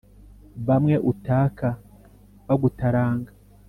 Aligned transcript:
bamwe 0.67 0.95
utaaka 1.11 1.69
bagutaranga 2.47 3.31